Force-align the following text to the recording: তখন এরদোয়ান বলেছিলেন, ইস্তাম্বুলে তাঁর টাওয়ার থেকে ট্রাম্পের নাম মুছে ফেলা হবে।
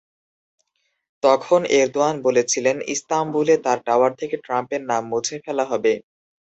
তখন 1.23 1.61
এরদোয়ান 1.75 2.15
বলেছিলেন, 2.27 2.77
ইস্তাম্বুলে 2.93 3.55
তাঁর 3.65 3.79
টাওয়ার 3.87 4.11
থেকে 4.19 4.35
ট্রাম্পের 4.45 4.81
নাম 4.89 5.03
মুছে 5.11 5.35
ফেলা 5.45 5.65
হবে। 5.71 5.93